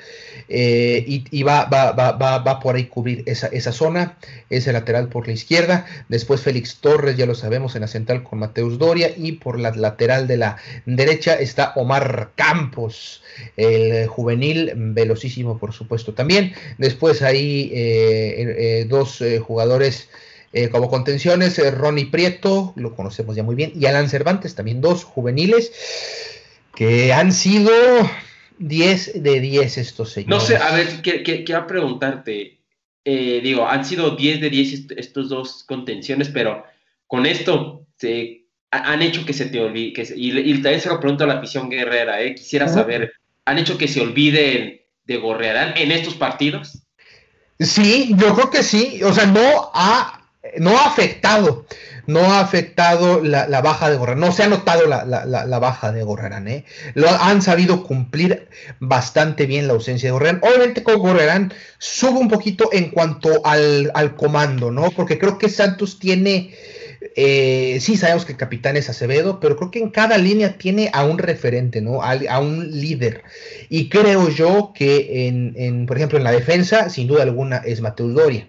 [0.48, 4.18] eh, y, va, va, va, va, por ahí cubrir esa, esa zona,
[4.50, 5.86] ese lateral por la izquierda.
[6.08, 9.72] Después Félix Torres, ya lo sabemos, en la central con Mateus Doria y por la
[9.72, 13.22] lateral de la derecha está Omar Campos,
[13.56, 16.52] el juvenil, velocísimo por supuesto también.
[16.78, 20.08] Después ahí eh, dos jugadores
[20.52, 24.80] eh, como contenciones, eh, Ronnie Prieto, lo conocemos ya muy bien, y Alan Cervantes, también
[24.80, 25.72] dos juveniles
[26.74, 27.70] que han sido
[28.58, 30.30] 10 de 10 estos señores.
[30.30, 32.60] No sé, a ver, quiero preguntarte,
[33.04, 36.64] eh, digo, han sido 10 de 10 estos dos contenciones, pero
[37.06, 41.26] con esto se han hecho que se te olvide, y, también se lo pregunto a
[41.26, 43.12] la afición guerrera, quisiera saber,
[43.44, 46.82] ¿han hecho que se olviden de Gorrearán en estos partidos?
[47.58, 50.17] Sí, yo creo que sí, o sea, no ha
[50.58, 51.66] no ha afectado,
[52.06, 56.48] no ha afectado la, baja de Gorrerán, no se ha notado la, baja de Gorrerán,
[56.48, 56.64] ¿eh?
[56.94, 58.48] Lo han sabido cumplir
[58.80, 60.40] bastante bien la ausencia de Gorrerán.
[60.42, 64.90] Obviamente con Gorrerán sube un poquito en cuanto al, comando, ¿no?
[64.90, 66.54] Porque creo que Santos tiene,
[67.14, 70.90] eh, sí sabemos que el capitán es Acevedo, pero creo que en cada línea tiene
[70.94, 72.02] a un referente, ¿no?
[72.02, 73.22] A, un líder.
[73.68, 78.14] Y creo yo que, en, por ejemplo, en la defensa, sin duda alguna, es Mateus
[78.14, 78.48] Doria.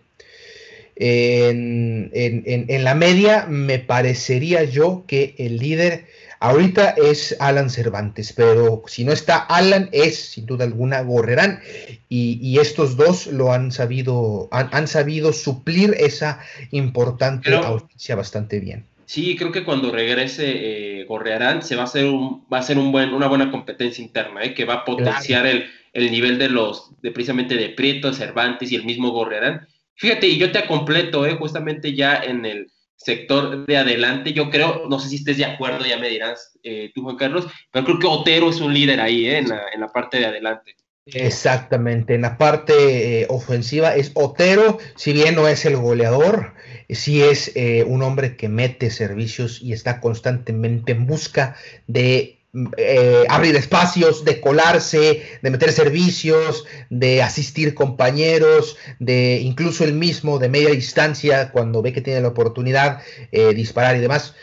[1.02, 6.08] En, en, la media me parecería yo que el líder
[6.42, 11.62] ahorita es Alan Cervantes, pero si no está Alan es sin duda alguna Gorrerán.
[12.10, 18.86] Y, estos dos lo han sabido, han, sabido suplir esa importante ausencia bastante bien.
[19.06, 22.78] Sí, creo que cuando regrese eh, Gorrearán se va a hacer un, va a ser
[22.78, 26.50] un buen, una buena competencia interna, eh, que va a potenciar el, el, nivel de
[26.50, 29.68] los, de precisamente de Prieto, Cervantes y el mismo Gorrearán
[30.00, 34.88] Fíjate, y yo te completo, eh, justamente ya en el sector de adelante, yo creo,
[34.90, 38.00] no sé si estés de acuerdo, ya me dirás eh, tú, Juan Carlos, pero creo
[38.00, 40.78] que Otero es un líder ahí, eh, en, la, parte de adelante.
[41.06, 46.54] Exactamente, en la parte ofensiva es Otero, si bien no es el goleador,
[46.88, 47.54] sí es
[47.86, 51.58] un hombre que mete servicios y está constantemente en busca
[51.88, 52.38] de
[52.78, 60.40] eh, abrir espacios, de colarse, de meter servicios, de asistir compañeros, de incluso el mismo
[60.40, 64.34] de media distancia cuando ve que tiene la oportunidad, eh, disparar y demás.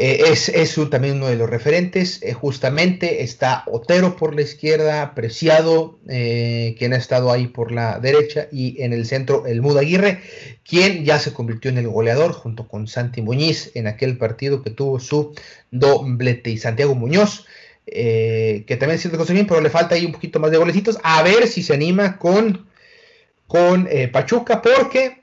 [0.00, 2.22] Eh, es, también uno de los referentes.
[2.22, 7.98] Eh, justamente está Otero por la izquierda, Preciado, eh, quien ha estado ahí por la
[7.98, 10.20] derecha, y en el centro el Muda Aguirre,
[10.64, 14.70] quien ya se convirtió en el goleador junto con Santi Muñiz en aquel partido que
[14.70, 15.34] tuvo su
[15.72, 16.50] doblete.
[16.50, 17.44] Y Santiago Muñoz,
[17.84, 20.98] que también siente cosas bien, pero le falta ahí un poquito más de golecitos.
[21.02, 22.68] A ver si se anima con,
[23.48, 25.17] con Pachuca, porque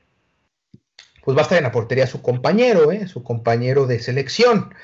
[1.26, 3.08] pues va a estar en la portería su compañero, ¿eh?
[3.08, 4.76] su compañero de selección.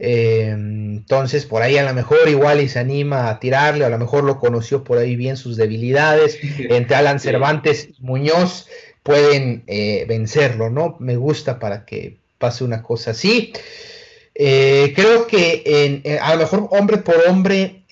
[0.00, 3.98] Eh, entonces, por ahí a lo mejor igual y se anima a tirarle, a lo
[3.98, 6.36] mejor lo conoció por ahí bien sus debilidades.
[6.58, 8.66] Entre Alan Cervantes y Muñoz
[9.04, 10.96] pueden eh, vencerlo, ¿no?
[10.98, 13.52] Me gusta para que pase una cosa así.
[14.34, 17.84] Eh, creo que en, a lo mejor hombre por hombre,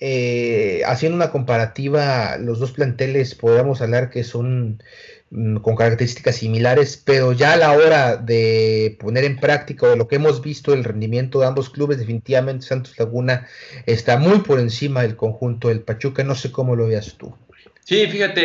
[0.84, 4.82] haciendo una comparativa, los dos planteles podríamos hablar que son
[5.30, 10.16] con características similares, pero ya a la hora de poner en práctica de lo que
[10.16, 13.46] hemos visto, el rendimiento de ambos clubes, definitivamente Santos Laguna
[13.86, 16.22] está muy por encima del conjunto del Pachuca.
[16.22, 17.34] No sé cómo lo veas tú.
[17.82, 18.42] Sí, fíjate,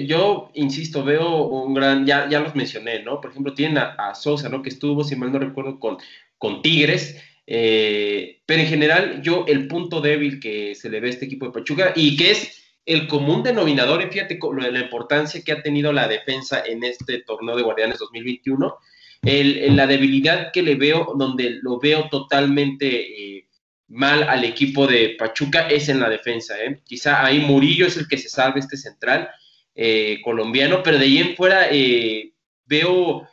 [0.00, 3.20] eh, yo insisto, veo un gran, ya, ya los mencioné, ¿no?
[3.20, 4.62] Por ejemplo, tienen a, Sosa, ¿no?
[4.62, 5.98] Que estuvo, si mal no recuerdo, con,
[6.38, 7.16] con Tigres.
[7.46, 11.46] Eh, pero en general, yo el punto débil que se le ve a este equipo
[11.46, 16.08] de Pachuca y que es el común denominador, fíjate la importancia que ha tenido la
[16.08, 18.76] defensa en este torneo de Guardianes 2021,
[19.22, 23.48] el, la debilidad que le veo, donde lo veo totalmente eh,
[23.88, 26.60] mal al equipo de Pachuca, es en la defensa.
[26.60, 26.80] ¿eh?
[26.84, 29.30] Quizá ahí Murillo es el que se salve este central
[29.74, 31.68] eh, colombiano, pero de ahí en fuera
[32.66, 33.28] veo,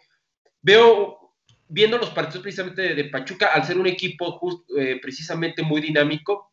[0.61, 1.33] veo,
[1.67, 4.39] viendo los partidos precisamente de, Pachuca, al ser un equipo
[5.01, 6.48] precisamente muy dinámico,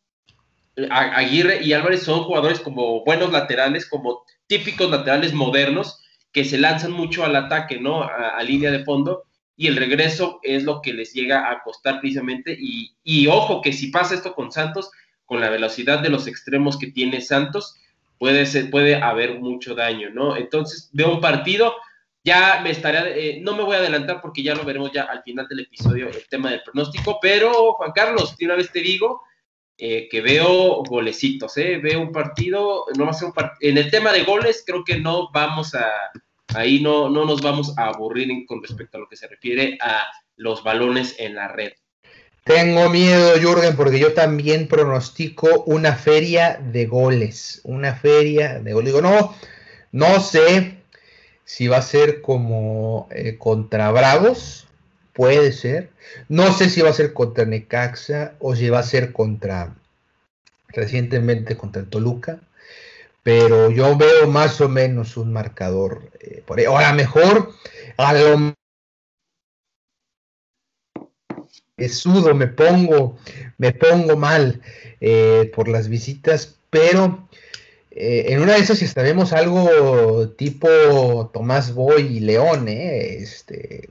[0.91, 6.01] Aguirre y Álvarez son jugadores como buenos laterales, como típicos laterales modernos,
[6.33, 8.03] que se lanzan mucho al ataque, ¿no?
[8.03, 9.25] A, línea de fondo,
[9.57, 12.55] y el regreso es lo que les llega a costar precisamente.
[12.59, 14.91] Y, ojo que si pasa esto con Santos,
[15.25, 17.77] con la velocidad de los extremos que tiene Santos,
[18.19, 20.37] puede, ser, puede haber mucho daño, ¿no?
[20.37, 21.75] Entonces veo un partido,
[22.23, 25.23] ya me estaré, eh, no me voy a adelantar porque ya lo veremos ya al
[25.23, 29.23] final del episodio, el tema del pronóstico, pero Juan Carlos, de una vez te digo,
[29.79, 31.79] eh, que veo golecitos, ¿eh?
[31.79, 34.99] veo un partido, no va a ser un en el tema de goles creo que
[34.99, 35.87] no vamos a,
[36.55, 40.07] ahí no, no nos vamos a aburrir con respecto a lo que se refiere a
[40.37, 41.73] los balones en la red.
[42.45, 48.95] Tengo miedo, Jürgen, porque yo también pronostico una feria de goles, una feria de goles.
[48.95, 49.35] Digo, no,
[49.91, 50.77] no sé
[51.45, 54.66] si va a ser como eh, contra Bravos,
[55.17, 55.89] Puede ser.
[56.29, 59.75] No sé si va a ser contra Necaxa o si va a ser contra
[60.69, 62.41] recientemente contra el Toluca.
[63.23, 66.67] Pero yo veo más o menos un marcador eh, por ahí.
[66.67, 67.55] Ahora mejor
[67.97, 68.55] a lo
[71.89, 73.17] sudo, me pongo,
[73.57, 74.61] me pongo mal
[75.01, 77.27] eh, por las visitas, pero
[77.91, 83.17] eh, en una de esas estaremos algo tipo Tomás Boy y León, ¿eh?
[83.17, 83.89] este,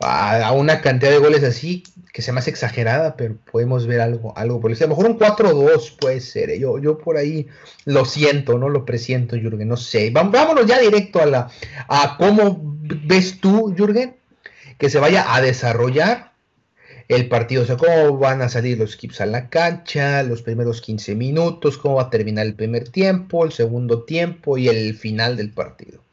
[0.00, 4.58] a, una cantidad de goles así que sea más exagerada, pero podemos ver algo, algo
[4.58, 4.84] por eso.
[4.84, 6.48] A lo mejor un 4-2 puede ser.
[6.48, 6.58] ¿eh?
[6.58, 7.46] Yo, yo por ahí
[7.84, 9.68] lo siento, no lo presiento, Jürgen.
[9.68, 10.10] No sé.
[10.10, 11.50] Vámonos ya directo a la
[11.88, 14.16] a cómo ves tú, Jürgen,
[14.78, 16.32] que se vaya a desarrollar
[17.08, 20.80] el partido, o sea, cómo van a salir los equipos a la cancha, los primeros
[20.80, 25.36] 15 minutos, cómo va a terminar el primer tiempo, el segundo tiempo y el final
[25.36, 26.05] del partido.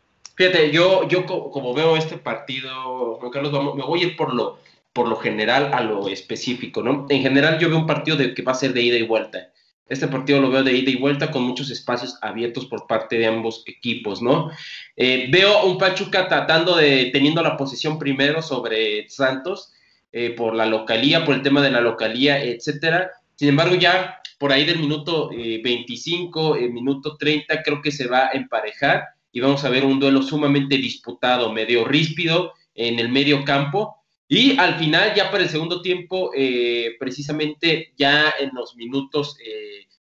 [0.44, 4.60] Fíjate, yo, yo como veo este partido, Juan Carlos, me voy a ir por lo,
[4.92, 7.06] por lo general a lo específico, ¿no?
[7.08, 9.54] En general yo veo un partido de, que va a ser de ida y vuelta.
[9.88, 13.26] Este partido lo veo de ida y vuelta con muchos espacios abiertos por parte de
[13.26, 14.52] ambos equipos, ¿no?
[14.98, 19.72] Eh, veo un Pachuca tratando de, teniendo la posición primero sobre Santos,
[20.12, 23.12] eh, por la localía, por el tema de la localía, etcétera.
[23.36, 28.26] Sin embargo, ya por ahí del minuto 25, eh, minuto 30, creo que se va
[28.26, 33.44] a emparejar y vamos a ver un duelo sumamente disputado, medio ríspido en el medio
[33.44, 33.98] campo.
[34.30, 39.36] Y al final, ya para el segundo tiempo, eh, precisamente ya en los minutos,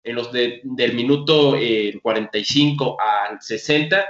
[0.03, 1.55] en los del minuto
[2.03, 4.07] 45 al 60,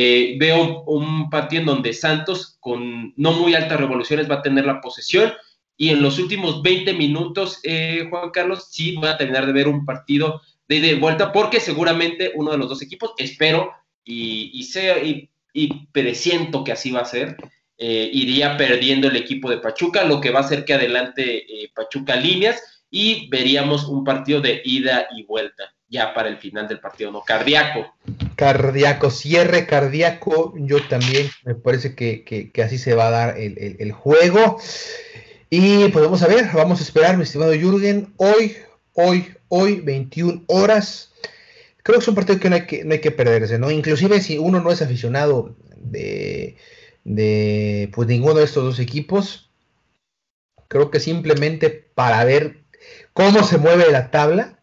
[0.00, 4.64] eh, veo un, partido en donde Santos, con no muy altas revoluciones, va a tener
[4.64, 5.32] la posesión.
[5.76, 9.66] Y en los últimos 20 minutos, eh, Juan Carlos, sí voy a terminar de ver
[9.66, 13.72] un partido de de vuelta, porque seguramente uno de los dos equipos, espero
[14.04, 15.30] y, sea, y,
[15.92, 17.36] presiento que así va a ser,
[17.76, 22.16] eh, iría perdiendo el equipo de Pachuca, lo que va a hacer que adelante Pachuca
[22.16, 27.10] líneas y veríamos un partido de ida y vuelta ya para el final del partido,
[27.10, 27.22] ¿no?
[27.22, 27.94] Cardíaco.
[28.36, 34.58] Cardíaco, cierre cardíaco, yo también me parece que, así se va a dar el, juego.
[35.50, 38.56] Y pues vamos a ver, vamos a esperar, mi estimado Jürgen, hoy,
[38.92, 41.12] hoy, hoy, 21 horas.
[41.88, 43.70] Creo que es un partido que no hay que, no hay que perderse, ¿no?
[43.70, 46.58] Inclusive si uno no es aficionado de,
[47.04, 49.50] de pues ninguno de estos dos equipos,
[50.68, 52.58] creo que simplemente para ver
[53.14, 54.58] cómo se mueve la tabla,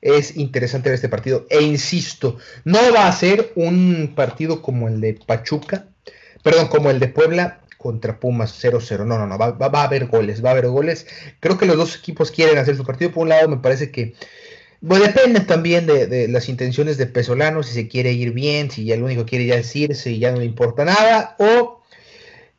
[0.00, 1.46] es interesante ver este partido.
[1.48, 5.86] E insisto, no va a ser un partido como el de Pachuca,
[6.42, 9.06] perdón, como el de Puebla, contra Pumas 0-0.
[9.06, 11.06] No, no, no, va, va, a haber goles, va a haber goles.
[11.38, 13.12] Creo que los dos equipos quieren hacer su partido.
[13.12, 14.14] Por un lado, me parece que
[14.86, 18.96] bueno, depende también de, las intenciones de Pesolano, si se quiere ir bien, si ya
[18.96, 21.82] lo único que quiere ya decirse y ya no le importa nada, o...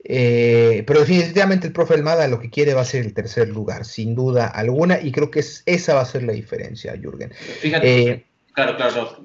[0.07, 3.85] Eh, pero definitivamente el profe Almada lo que quiere va a ser el tercer lugar,
[3.85, 7.31] sin duda alguna, y creo que es, esa va a ser la diferencia, Jürgen.
[7.33, 9.19] Fíjate, eh, claro, claro.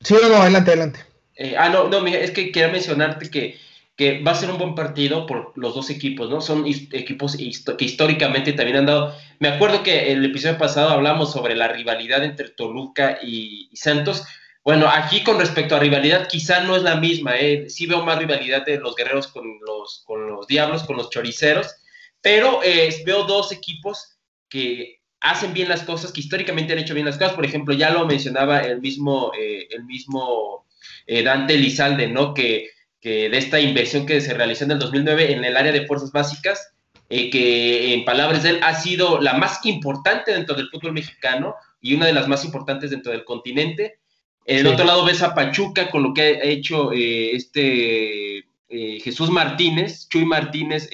[0.00, 1.00] Sí, no, no, adelante, adelante.
[1.34, 3.56] Eh, ah, no, no, es que quería mencionarte que
[3.96, 6.42] que va a ser un buen partido por los dos equipos, ¿no?
[6.42, 9.14] Son equipos que históricamente también han dado...
[9.38, 14.24] Me acuerdo que el episodio pasado hablamos sobre la rivalidad entre Toluca y, Santos.
[14.64, 17.68] Bueno, aquí con respecto a rivalidad quizá no es la misma, ¿eh?
[17.68, 21.76] Sí veo más rivalidad de los guerreros con los, con los diablos, con los choriceros,
[22.20, 24.18] pero eh, veo dos equipos
[24.48, 27.34] que hacen bien las cosas, que históricamente han hecho bien las cosas.
[27.34, 30.66] Por ejemplo, ya lo mencionaba el mismo, eh, el mismo
[31.06, 32.34] eh, Dante Lizalde, ¿no?
[32.34, 32.70] Que
[33.02, 36.75] de esta inversión que se realizó en el 2009 en el área de fuerzas básicas,
[37.08, 41.54] eh, que en palabras de él ha sido la más importante dentro del fútbol mexicano
[41.80, 43.98] y una de las más importantes dentro del continente.
[44.44, 48.38] En el otro lado ves a Pachuca con lo que ha hecho eh, este
[48.68, 50.90] eh, Jesús Martínez, Chuy Martínez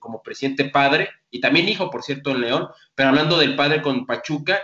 [0.00, 4.06] como presidente padre y también hijo, por cierto, en León, pero hablando del padre con
[4.06, 4.60] Pachuca,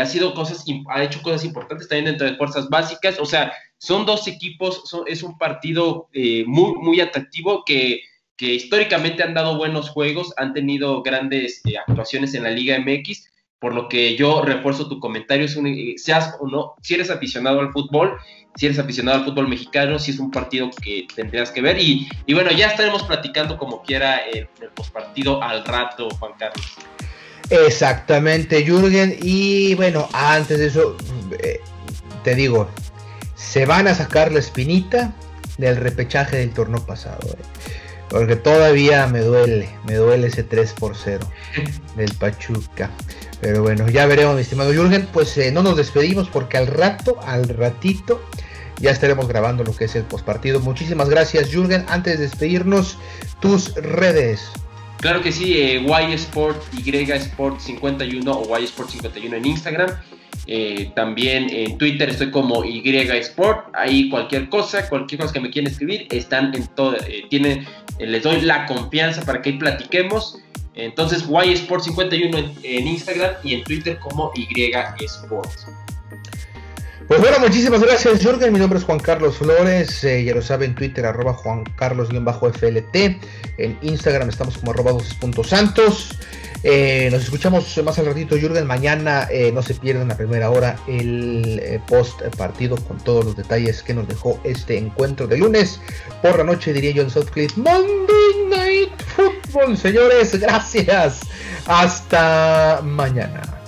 [0.00, 4.04] ha sido cosas, ha hecho cosas importantes también dentro de fuerzas básicas, o sea, son
[4.04, 8.02] dos equipos, es un partido eh, muy, muy atractivo que,
[8.46, 13.28] históricamente han dado buenos juegos, han tenido grandes eh, actuaciones en la Liga MX,
[13.58, 18.16] por lo que yo refuerzo tu comentario, eh, si eres aficionado al fútbol,
[18.56, 21.78] si eres aficionado al fútbol mexicano, si es un partido que tendrías que ver.
[21.78, 26.76] Y, bueno, ya estaremos platicando como quiera el, el postpartido al rato, Juan Carlos.
[27.50, 29.16] Exactamente, Jürgen.
[29.22, 30.96] Y bueno, antes de eso,
[32.24, 32.68] te digo,
[33.34, 35.12] se van a sacar la espinita
[35.58, 37.28] del repechaje del torneo pasado.
[37.28, 37.89] Eh.
[38.10, 41.26] Porque todavía me duele, me duele ese 3 por 0
[41.96, 42.90] del Pachuca.
[43.40, 45.08] Pero bueno, ya veremos, mi estimado Jürgen.
[45.12, 48.20] Pues eh, no nos despedimos porque al rato, al ratito,
[48.80, 50.58] ya estaremos grabando lo que es el postpartido.
[50.58, 51.84] Muchísimas gracias, Jürgen.
[51.88, 52.98] Antes de despedirnos,
[53.40, 54.50] tus redes.
[54.98, 59.90] Claro que sí, eh, Y Sport, Y Sport 51 o Y Sport 51 en Instagram.
[60.46, 63.68] Eh, también en Twitter estoy como Y Sport.
[63.74, 66.96] Ahí cualquier cosa, cualquier cosa que me quieran escribir, están en todo.
[66.96, 67.66] Eh, tienen,
[67.98, 70.38] eh, les doy la confianza para que ahí platiquemos.
[70.74, 74.46] Entonces, Y Sport 51 en, Instagram y en Twitter como Y
[75.04, 75.50] Sport.
[77.06, 78.52] Pues bueno, muchísimas gracias, Jorgen.
[78.52, 80.00] Mi nombre es Juan Carlos Flores.
[80.02, 83.20] ya lo saben, Twitter, arroba Juan Carlos-FLT.
[83.58, 84.92] En Instagram estamos como arroba
[85.44, 86.10] santos.
[86.62, 88.66] Eh, nos escuchamos más al ratito, Jürgen.
[88.66, 93.36] Mañana eh, no se pierdan la primera hora el eh, post partido con todos los
[93.36, 95.80] detalles que nos dejó este encuentro de lunes
[96.22, 97.58] por la noche, diría John Southcliffe.
[97.60, 100.38] Monday Night Football, señores.
[100.38, 101.20] Gracias.
[101.66, 103.59] Hasta mañana.